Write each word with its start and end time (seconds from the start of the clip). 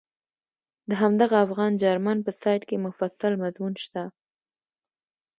د 0.89 0.91
همدغه 1.01 1.35
افغان 1.45 1.71
جرمن 1.81 2.17
په 2.25 2.31
سایټ 2.41 2.61
کې 2.69 2.83
مفصل 2.85 3.33
مضمون 3.43 3.73
شته. 3.83 4.03